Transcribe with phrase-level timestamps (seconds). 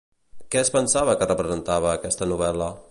[0.55, 2.77] Què es pensava que representava aquesta novel·la?